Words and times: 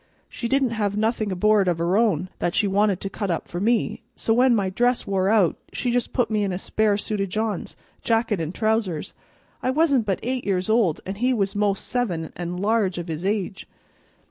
She 0.27 0.47
didn't 0.47 0.71
have 0.71 0.97
nothing 0.97 1.31
aboard, 1.31 1.67
of 1.67 1.77
her 1.77 1.95
own, 1.95 2.29
that 2.39 2.55
she 2.55 2.65
wanted 2.67 2.99
to 3.01 3.07
cut 3.11 3.29
up 3.29 3.47
for 3.47 3.59
me, 3.59 4.01
so 4.15 4.33
when 4.33 4.55
my 4.55 4.71
dress 4.71 5.05
wore 5.05 5.29
out 5.29 5.57
she 5.73 5.91
just 5.91 6.11
put 6.11 6.31
me 6.31 6.43
into 6.43 6.55
a 6.55 6.57
spare 6.57 6.97
suit 6.97 7.21
o' 7.21 7.25
John's, 7.27 7.77
jacket 8.01 8.41
and 8.41 8.51
trousers. 8.51 9.13
I 9.61 9.69
wasn't 9.69 10.07
but 10.07 10.19
eight 10.23 10.43
years 10.43 10.71
old 10.71 11.01
an' 11.05 11.13
he 11.21 11.33
was 11.35 11.55
most 11.55 11.87
seven 11.87 12.33
and 12.35 12.59
large 12.59 12.97
of 12.97 13.09
his 13.09 13.23
age. 13.27 13.67